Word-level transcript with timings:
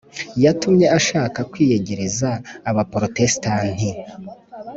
yatumye 0.43 0.85
ashaka 0.99 1.39
kwiyegereza 1.51 2.29
abaporotesitanti 2.69 3.89